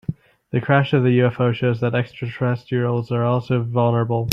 The 0.49 0.59
crash 0.59 0.93
of 0.93 1.03
the 1.03 1.19
UFO 1.19 1.53
shows 1.53 1.79
that 1.81 1.93
extraterrestrials 1.93 3.11
are 3.11 3.23
also 3.23 3.61
vulnerable. 3.61 4.27